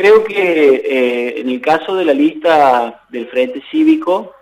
Creo 0.00 0.24
que 0.24 0.76
eh, 0.76 1.40
en 1.42 1.50
el 1.50 1.60
caso 1.60 1.94
de 1.94 2.06
la 2.06 2.14
lista 2.14 3.04
del 3.10 3.28
Frente 3.28 3.62
Cívico, 3.70 4.32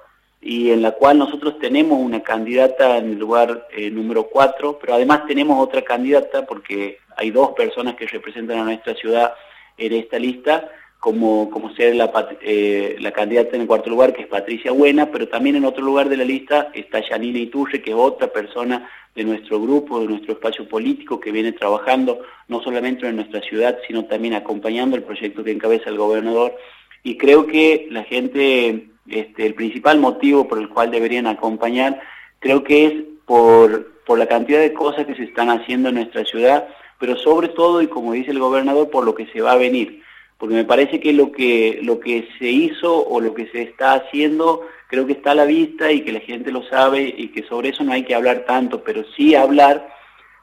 y 0.41 0.71
en 0.71 0.83
la 0.83 0.92
cual 0.92 1.19
nosotros 1.19 1.58
tenemos 1.58 1.99
una 1.99 2.23
candidata 2.23 2.97
en 2.97 3.07
el 3.07 3.18
lugar 3.18 3.67
eh, 3.73 3.91
número 3.91 4.29
4, 4.29 4.79
pero 4.81 4.94
además 4.94 5.26
tenemos 5.26 5.60
otra 5.60 5.83
candidata 5.83 6.47
porque 6.47 6.99
hay 7.17 7.33
dos 7.33 7.55
personas 7.55 7.97
que 7.97 8.07
representan 8.07 8.61
a 8.61 8.64
nuestra 8.66 8.95
ciudad 8.95 9.34
en 9.77 9.95
esta 9.95 10.21
lista, 10.21 10.71
como, 10.98 11.48
como 11.50 11.72
ser 11.74 11.94
la, 11.94 12.10
eh, 12.42 12.96
la 13.00 13.12
candidata 13.12 13.54
en 13.54 13.62
el 13.62 13.68
cuarto 13.68 13.88
lugar, 13.88 14.12
que 14.12 14.22
es 14.22 14.28
Patricia 14.28 14.72
Buena, 14.72 15.10
pero 15.10 15.28
también 15.28 15.56
en 15.56 15.64
otro 15.64 15.84
lugar 15.84 16.08
de 16.08 16.16
la 16.16 16.24
lista 16.24 16.70
está 16.74 17.00
Yanina 17.00 17.38
Iturre, 17.38 17.80
que 17.80 17.90
es 17.90 17.96
otra 17.96 18.28
persona 18.28 18.88
de 19.14 19.24
nuestro 19.24 19.61
grupo, 19.61 20.00
de 20.00 20.06
nuestro 20.06 20.32
espacio 20.32 20.68
político, 20.68 21.20
que 21.20 21.30
viene 21.30 21.52
trabajando 21.52 22.20
no 22.48 22.62
solamente 22.62 23.06
en 23.06 23.16
nuestra 23.16 23.40
ciudad, 23.42 23.79
sino 23.86 24.06
también 24.06 24.34
acompañando 24.34 24.96
el 24.96 25.04
proyecto 25.04 25.44
que 25.44 25.52
encabeza 25.52 25.88
el 25.88 25.98
gobernador. 25.98 26.56
Y 27.04 27.17
creo 27.17 27.46
que 27.46 27.86
la 27.90 28.03
gente, 28.03 28.89
este, 29.08 29.46
el 29.46 29.54
principal 29.54 29.98
motivo 30.00 30.48
por 30.48 30.58
el 30.58 30.68
cual 30.68 30.90
deberían 30.90 31.28
acompañar, 31.28 32.01
creo 32.41 32.65
que 32.65 32.87
es 32.87 32.92
por, 33.25 34.03
por 34.05 34.19
la 34.19 34.27
cantidad 34.27 34.61
de 34.61 34.73
cosas 34.73 35.06
que 35.06 35.15
se 35.15 35.25
están 35.25 35.48
haciendo 35.48 35.91
en 35.91 35.97
nuestra 35.97 36.25
ciudad, 36.25 36.69
pero 36.98 37.17
sobre 37.17 37.48
todo, 37.48 37.83
y 37.83 37.87
como 37.87 38.15
dice 38.15 38.33
el 38.33 38.41
gobernador, 38.41 38.91
por 38.91 39.05
lo 39.05 39.15
que 39.15 39.27
se 39.27 39.41
va 39.41 39.53
a 39.53 39.56
venir 39.56 40.03
porque 40.38 40.55
me 40.55 40.65
parece 40.65 41.01
que 41.01 41.12
lo 41.12 41.33
que 41.33 41.80
lo 41.83 41.98
que 41.98 42.28
se 42.38 42.48
hizo 42.48 43.06
o 43.06 43.20
lo 43.20 43.34
que 43.34 43.48
se 43.48 43.62
está 43.62 43.95
haciendo 43.95 44.66
creo 44.88 45.06
que 45.06 45.12
está 45.12 45.33
a 45.33 45.34
la 45.34 45.45
vista 45.45 45.92
y 45.92 46.01
que 46.02 46.12
la 46.12 46.20
gente 46.20 46.51
lo 46.51 46.62
sabe 46.69 47.14
y 47.16 47.28
que 47.28 47.42
sobre 47.42 47.70
eso 47.70 47.84
no 47.84 47.92
hay 47.92 48.05
que 48.05 48.14
hablar 48.14 48.45
tanto, 48.47 48.83
pero 48.83 49.05
sí 49.16 49.34
hablar 49.34 49.88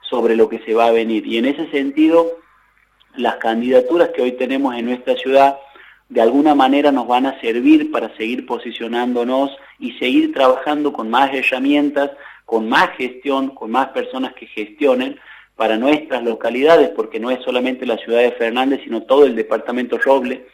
sobre 0.01 0.35
lo 0.35 0.49
que 0.49 0.59
se 0.59 0.73
va 0.73 0.87
a 0.87 0.91
venir. 0.91 1.25
Y 1.25 1.37
en 1.37 1.45
ese 1.45 1.69
sentido, 1.71 2.37
las 3.15 3.37
candidaturas 3.37 4.09
que 4.09 4.21
hoy 4.21 4.33
tenemos 4.33 4.75
en 4.75 4.85
nuestra 4.85 5.15
ciudad 5.15 5.57
de 6.09 6.21
alguna 6.21 6.53
manera 6.53 6.91
nos 6.91 7.07
van 7.07 7.25
a 7.25 7.39
servir 7.41 7.91
para 7.91 8.15
seguir 8.15 8.45
posicionándonos 8.45 9.49
y 9.79 9.93
seguir 9.93 10.33
trabajando 10.33 10.93
con 10.93 11.09
más 11.09 11.33
herramientas, 11.33 12.11
con 12.45 12.69
más 12.69 12.89
gestión, 12.97 13.49
con 13.49 13.71
más 13.71 13.89
personas 13.89 14.33
que 14.33 14.45
gestionen, 14.45 15.19
para 15.55 15.77
nuestras 15.77 16.23
localidades, 16.23 16.89
porque 16.89 17.19
no 17.19 17.31
es 17.31 17.43
solamente 17.43 17.85
la 17.85 17.97
ciudad 17.97 18.19
de 18.19 18.31
Fernández, 18.31 18.81
sino 18.83 19.03
todo 19.03 19.25
el 19.25 19.35
departamento 19.35 19.97
Roble. 19.97 20.45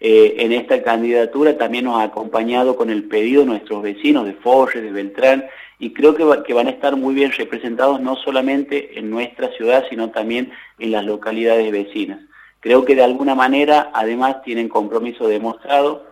Eh, 0.00 0.36
en 0.38 0.52
esta 0.52 0.82
candidatura 0.82 1.56
también 1.56 1.84
nos 1.84 1.96
ha 1.98 2.04
acompañado 2.04 2.76
con 2.76 2.90
el 2.90 3.04
pedido 3.04 3.44
nuestros 3.44 3.82
vecinos 3.82 4.26
de 4.26 4.34
Forre, 4.34 4.80
de 4.80 4.92
Beltrán, 4.92 5.46
y 5.78 5.92
creo 5.92 6.14
que, 6.14 6.24
que 6.46 6.54
van 6.54 6.68
a 6.68 6.70
estar 6.70 6.96
muy 6.96 7.14
bien 7.14 7.32
representados 7.32 8.00
no 8.00 8.16
solamente 8.16 8.98
en 8.98 9.10
nuestra 9.10 9.48
ciudad, 9.52 9.84
sino 9.90 10.10
también 10.10 10.52
en 10.78 10.92
las 10.92 11.04
localidades 11.04 11.70
vecinas. 11.72 12.20
Creo 12.60 12.84
que 12.84 12.94
de 12.94 13.02
alguna 13.02 13.34
manera, 13.34 13.90
además, 13.92 14.42
tienen 14.42 14.68
compromiso 14.68 15.28
demostrado 15.28 16.06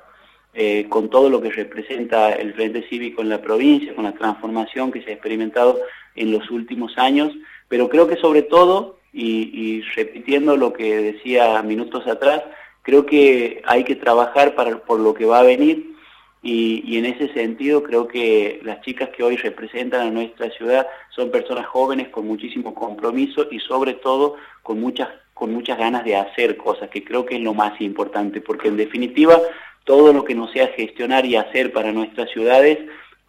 eh, 0.54 0.86
con 0.90 1.08
todo 1.08 1.30
lo 1.30 1.40
que 1.40 1.50
representa 1.50 2.30
el 2.32 2.52
Frente 2.52 2.86
Cívico 2.88 3.22
en 3.22 3.30
la 3.30 3.40
provincia, 3.40 3.94
con 3.94 4.04
la 4.04 4.12
transformación 4.12 4.92
que 4.92 5.02
se 5.02 5.10
ha 5.10 5.14
experimentado 5.14 5.78
en 6.14 6.30
los 6.30 6.50
últimos 6.50 6.98
años, 6.98 7.32
pero 7.72 7.88
creo 7.88 8.06
que 8.06 8.16
sobre 8.16 8.42
todo, 8.42 8.98
y, 9.14 9.80
repitiendo 9.96 10.58
lo 10.58 10.74
que 10.74 10.94
decía 10.94 11.62
minutos 11.62 12.06
atrás, 12.06 12.42
creo 12.82 13.06
que 13.06 13.62
hay 13.64 13.82
que 13.84 13.96
trabajar 13.96 14.54
para, 14.54 14.76
por 14.80 15.00
lo 15.00 15.14
que 15.14 15.24
va 15.24 15.38
a 15.38 15.42
venir 15.42 15.96
y, 16.42 16.98
en 16.98 17.06
ese 17.06 17.32
sentido 17.32 17.82
creo 17.82 18.06
que 18.06 18.60
las 18.62 18.82
chicas 18.82 19.08
que 19.16 19.22
hoy 19.22 19.36
representan 19.36 20.06
a 20.06 20.10
nuestra 20.10 20.50
ciudad 20.50 20.86
son 21.16 21.30
personas 21.30 21.64
jóvenes 21.64 22.10
con 22.10 22.26
muchísimo 22.26 22.74
compromiso 22.74 23.46
y 23.50 23.58
sobre 23.60 23.94
todo 23.94 24.36
con 24.62 24.78
muchas, 24.78 25.08
con 25.32 25.50
muchas 25.50 25.78
ganas 25.78 26.04
de 26.04 26.16
hacer 26.16 26.58
cosas, 26.58 26.90
que 26.90 27.02
creo 27.02 27.24
que 27.24 27.36
es 27.36 27.40
lo 27.40 27.54
más 27.54 27.80
importante, 27.80 28.42
porque 28.42 28.68
en 28.68 28.76
definitiva 28.76 29.40
todo 29.84 30.12
lo 30.12 30.24
que 30.24 30.34
no 30.34 30.46
sea 30.48 30.66
gestionar 30.76 31.24
y 31.24 31.36
hacer 31.36 31.72
para 31.72 31.90
nuestras 31.90 32.28
ciudades 32.32 32.80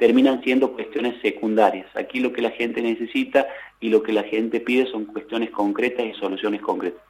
terminan 0.04 0.44
siendo 0.44 0.74
cuestiones 0.74 1.16
secundarias. 1.22 1.88
Aquí 1.96 2.20
lo 2.20 2.34
que 2.34 2.42
la 2.42 2.52
gente 2.52 2.82
necesita 2.82 3.48
y 3.80 3.88
lo 3.88 4.04
que 4.04 4.12
la 4.12 4.24
gente 4.24 4.60
pide 4.60 4.86
son 4.88 5.06
cuestiones 5.06 5.50
concretas 5.52 6.06
y 6.06 6.14
soluciones 6.20 6.60
concretas. 6.60 7.02